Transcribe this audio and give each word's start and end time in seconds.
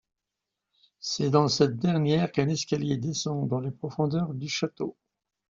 C'est 0.99 1.29
dans 1.29 1.47
cette 1.47 1.77
dernière 1.77 2.31
qu'un 2.31 2.49
escalier 2.49 2.97
descend 2.97 3.47
dans 3.47 3.59
les 3.59 3.69
profondeurs 3.69 4.33
du 4.33 4.49
château. 4.49 4.97